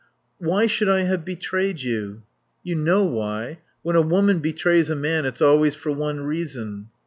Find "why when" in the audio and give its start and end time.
3.05-3.95